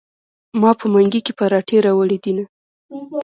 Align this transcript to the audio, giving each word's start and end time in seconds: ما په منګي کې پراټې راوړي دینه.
ما 0.61 0.71
په 0.79 0.85
منګي 0.93 1.21
کې 1.25 1.31
پراټې 1.37 1.77
راوړي 1.85 2.17
دینه. 2.23 2.43